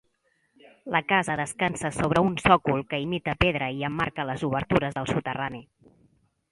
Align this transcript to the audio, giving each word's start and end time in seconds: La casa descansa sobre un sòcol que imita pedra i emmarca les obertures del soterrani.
La 0.95 1.01
casa 1.11 1.35
descansa 1.41 1.91
sobre 1.97 2.23
un 2.29 2.33
sòcol 2.45 2.81
que 2.93 3.01
imita 3.05 3.37
pedra 3.47 3.69
i 3.81 3.87
emmarca 3.93 4.27
les 4.31 4.47
obertures 4.51 4.99
del 4.99 5.11
soterrani. 5.17 5.65